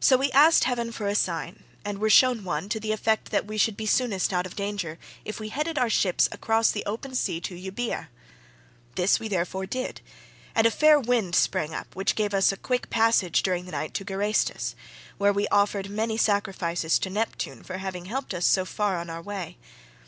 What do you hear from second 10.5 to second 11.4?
and a fair wind